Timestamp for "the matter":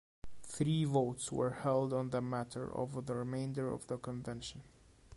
2.09-2.75